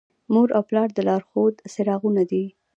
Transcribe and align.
مور 0.33 0.49
او 0.57 0.61
پلار 0.69 0.89
د 0.93 0.99
لارښود 1.07 1.55
څراغونه 1.73 2.23
دي. 2.31 2.45